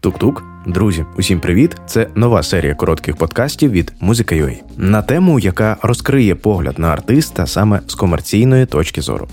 [0.00, 1.76] Тук-тук, друзі, усім привіт!
[1.86, 7.80] Це нова серія коротких подкастів від Музика.ua на тему, яка розкриє погляд на артиста саме
[7.86, 9.28] з комерційної точки зору.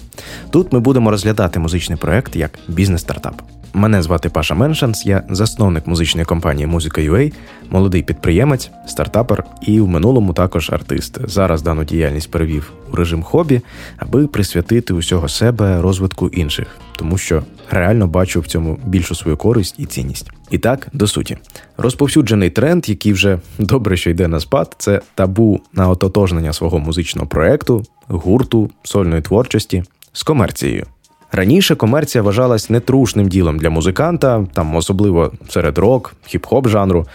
[0.49, 3.41] Тут ми будемо розглядати музичний проект як бізнес-стартап.
[3.77, 7.33] Мене звати Паша Меншанс, я засновник музичної компанії Музика.ua,
[7.69, 11.17] молодий підприємець, стартапер і в минулому також артист.
[11.29, 13.61] Зараз дану діяльність перевів у режим хобі,
[13.97, 19.75] аби присвятити усього себе розвитку інших, тому що реально бачу в цьому більшу свою користь
[19.77, 20.31] і цінність.
[20.51, 21.37] І так, до суті,
[21.77, 27.27] розповсюджений тренд, який вже добре, що йде на спад, це табу на ототожнення свого музичного
[27.27, 30.85] проекту, гурту, сольної творчості з комерцією.
[31.31, 37.05] Раніше комерція вважалась нетрушним ділом для музиканта, там особливо серед рок, хіп-хоп жанру,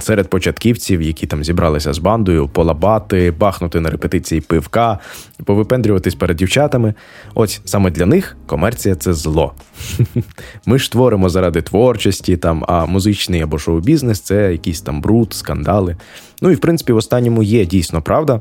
[0.00, 4.98] серед початківців, які там зібралися з бандою, полабати, бахнути на репетиції пивка,
[5.44, 6.94] повипендрюватись перед дівчатами.
[7.34, 9.54] Ось саме для них комерція це зло.
[10.66, 15.96] Ми ж творимо заради творчості, там, а музичний або шоу-бізнес це якісь там бруд, скандали.
[16.42, 18.40] Ну і в принципі, в останньому є дійсно правда.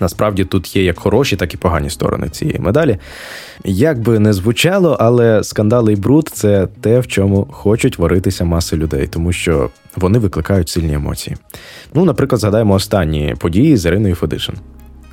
[0.00, 2.98] Насправді тут є як хороші, так і погані сторони цієї медалі.
[3.64, 8.76] Як би не звучало, але скандали і бруд це те, в чому хочуть варитися маси
[8.76, 11.36] людей, тому що вони викликають сильні емоції.
[11.94, 14.54] Ну, наприклад, згадаємо останні події з Іриною Федишин.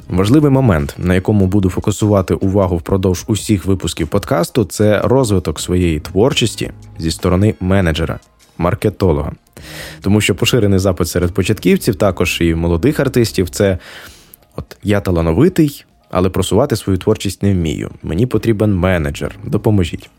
[0.09, 6.71] Важливий момент, на якому буду фокусувати увагу впродовж усіх випусків подкасту, це розвиток своєї творчості
[6.99, 8.19] зі сторони менеджера,
[8.57, 9.31] маркетолога.
[10.01, 13.77] Тому що поширений запит серед початківців, також і молодих артистів, це
[14.55, 17.91] От я талановитий, але просувати свою творчість не вмію.
[18.03, 20.09] Мені потрібен менеджер, допоможіть.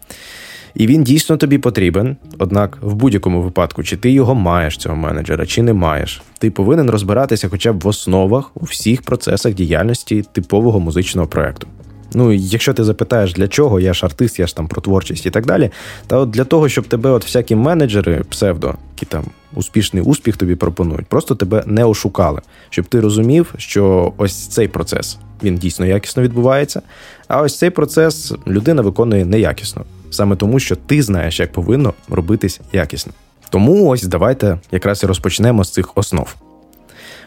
[0.75, 5.47] І він дійсно тобі потрібен, однак в будь-якому випадку, чи ти його маєш, цього менеджера,
[5.47, 10.81] чи не маєш, ти повинен розбиратися хоча б в основах у всіх процесах діяльності типового
[10.81, 11.67] музичного проекту.
[12.15, 15.31] Ну, якщо ти запитаєш, для чого, я ж артист, я ж там про творчість і
[15.31, 15.71] так далі.
[16.07, 18.75] Та от для того, щоб тебе от всякі менеджери, псевдо,
[19.07, 22.41] які там успішний успіх тобі пропонують, просто тебе не ошукали,
[22.71, 26.83] щоб ти розумів, що ось цей процес він дійсно якісно відбувається,
[27.29, 32.61] а ось цей процес людина виконує неякісно, саме тому, що ти знаєш, як повинно робитись
[32.73, 33.13] якісно.
[33.51, 36.35] Тому ось давайте якраз і розпочнемо з цих основ.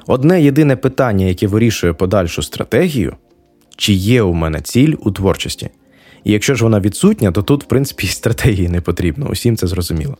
[0.08, 3.16] Одне єдине питання, яке вирішує подальшу стратегію
[3.78, 5.70] чи є у мене ціль у творчості.
[6.24, 10.18] І якщо ж вона відсутня, то тут, в принципі, стратегії не потрібно, усім це зрозуміло.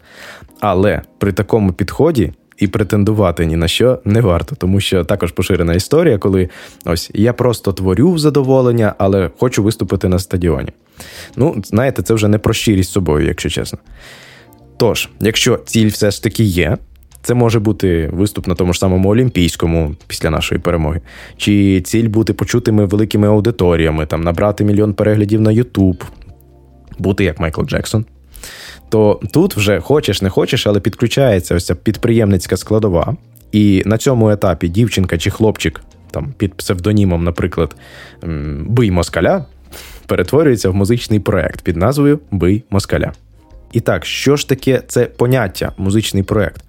[0.60, 5.74] Але при такому підході і претендувати ні на що не варто, тому що також поширена
[5.74, 6.50] історія, коли
[6.86, 10.70] ось я просто творю в задоволення, але хочу виступити на стадіоні.
[11.36, 13.80] Ну, знаєте, це вже не про щирість собою, якщо чесно.
[14.78, 16.78] Тож, якщо ціль все ж таки є,
[17.22, 21.02] це може бути виступ на тому ж самому Олімпійському після нашої перемоги,
[21.38, 26.04] чи ціль бути почутими великими аудиторіями, там набрати мільйон переглядів на Ютуб,
[27.00, 28.06] бути як Майкл Джексон.
[28.90, 33.16] То тут вже хочеш, не хочеш, але підключається ось ця підприємницька складова.
[33.52, 35.82] І на цьому етапі дівчинка чи хлопчик,
[36.12, 37.76] там під псевдонімом, наприклад,
[38.66, 39.46] Бий Москаля,
[40.08, 43.12] перетворюється в музичний проект під назвою Бий Москаля.
[43.72, 46.64] І так, що ж таке це поняття, музичний проект?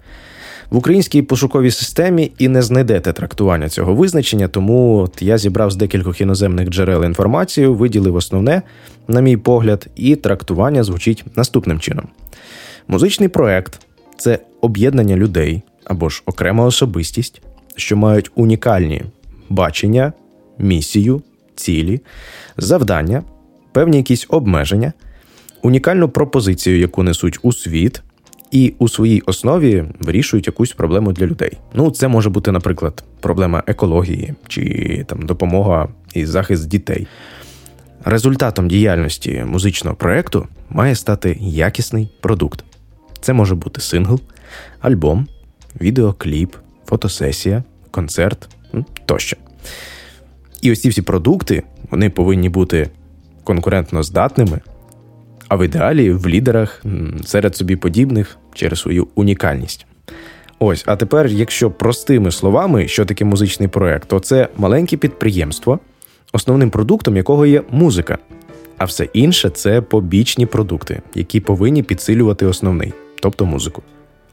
[0.71, 6.21] В українській пошуковій системі і не знайдете трактування цього визначення, тому я зібрав з декількох
[6.21, 8.61] іноземних джерел інформацію, виділив основне,
[9.07, 12.07] на мій погляд, і трактування звучить наступним чином:
[12.87, 13.85] музичний проект
[14.17, 17.41] це об'єднання людей або ж окрема особистість,
[17.75, 19.01] що мають унікальні
[19.49, 20.13] бачення,
[20.57, 21.21] місію,
[21.55, 22.01] цілі,
[22.57, 23.23] завдання,
[23.71, 24.93] певні якісь обмеження,
[25.61, 28.01] унікальну пропозицію, яку несуть у світ
[28.51, 31.51] і у своїй основі вирішують якусь проблему для людей.
[31.73, 37.07] Ну, це може бути, наприклад, проблема екології чи там допомога і захист дітей.
[38.05, 42.63] Результатом діяльності музичного проєкту має стати якісний продукт.
[43.21, 44.19] Це може бути сингл,
[44.79, 45.27] альбом,
[45.81, 48.49] відеокліп, фотосесія, концерт
[49.05, 49.37] тощо.
[50.61, 52.89] І ось ці всі продукти вони повинні бути
[53.43, 54.59] конкурентно здатними,
[55.51, 56.83] а в ідеалі в лідерах
[57.25, 59.85] серед собі подібних через свою унікальність.
[60.59, 65.79] Ось, а тепер, якщо простими словами, що таке музичний проект, то це маленьке підприємство,
[66.33, 68.17] основним продуктом якого є музика,
[68.77, 73.83] а все інше це побічні продукти, які повинні підсилювати основний, тобто музику.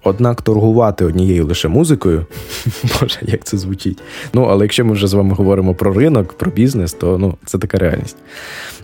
[0.03, 2.27] Однак торгувати однією лише музикою,
[3.01, 3.99] боже, як це звучить.
[4.33, 7.59] Ну, але якщо ми вже з вами говоримо про ринок, про бізнес, то ну, це
[7.59, 8.17] така реальність.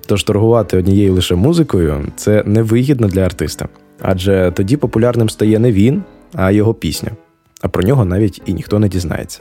[0.07, 3.69] Тож торгувати однією лише музикою це невигідно для артиста,
[4.03, 6.03] адже тоді популярним стає не він,
[6.35, 7.11] а його пісня.
[7.61, 9.41] А про нього навіть і ніхто не дізнається.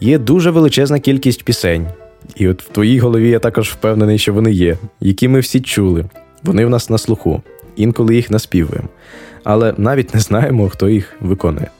[0.00, 1.86] Є дуже величезна кількість пісень,
[2.36, 6.04] і от в твоїй голові я також впевнений, що вони є, які ми всі чули.
[6.42, 7.42] Вони в нас на слуху,
[7.76, 8.88] інколи їх наспівуємо.
[9.44, 11.70] Але навіть не знаємо, хто їх виконує.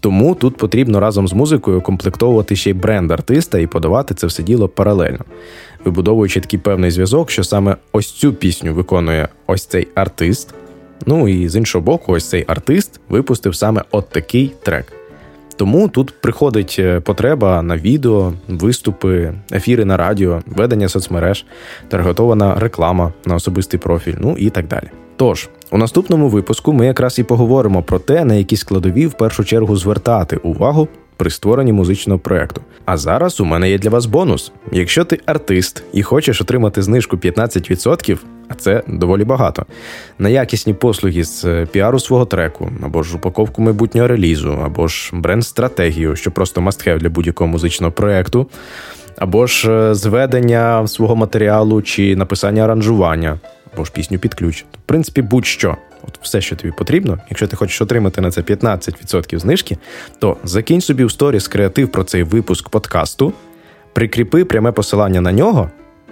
[0.00, 4.42] Тому тут потрібно разом з музикою комплектовувати ще й бренд артиста і подавати це все
[4.42, 5.24] діло паралельно,
[5.84, 10.54] вибудовуючи такий певний зв'язок, що саме ось цю пісню виконує ось цей артист.
[11.06, 14.92] Ну і з іншого боку, ось цей артист випустив саме от такий трек.
[15.56, 21.46] Тому тут приходить е, потреба на відео, виступи, ефіри на радіо, ведення соцмереж,
[21.88, 24.90] таргетована реклама на особистий профіль, ну і так далі.
[25.20, 29.44] Тож, у наступному випуску ми якраз і поговоримо про те, на які складові в першу
[29.44, 32.60] чергу звертати увагу при створенні музичного проекту.
[32.84, 34.52] А зараз у мене є для вас бонус.
[34.72, 38.18] Якщо ти артист і хочеш отримати знижку 15%,
[38.48, 39.66] а це доволі багато,
[40.18, 45.10] на якісні послуги з е, піару свого треку, або ж упаковку майбутнього релізу, або ж
[45.12, 48.46] бренд-стратегію, що просто must-have для будь-якого музичного проекту,
[49.18, 53.38] або ж е, зведення свого матеріалу чи написання аранжування,
[53.74, 54.64] або ж пісню під ключ.
[54.72, 55.76] В принципі, будь-що.
[56.02, 59.76] От все, що тобі потрібно, якщо ти хочеш отримати на це 15% знижки,
[60.18, 63.32] то закинь собі в сторіс креатив про цей випуск подкасту,
[63.92, 65.70] прикріпи пряме посилання на нього,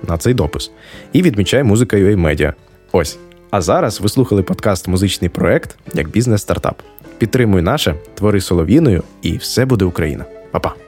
[0.08, 0.70] на цей допис,
[1.12, 2.52] і відмічай музика UA Media.
[2.92, 3.18] Ось.
[3.50, 6.82] А зараз ви слухали подкаст Музичний проект як бізнес-стартап.
[7.18, 10.24] Підтримуй наше, твори солов'їною, і все буде Україна.
[10.50, 10.87] Па-па!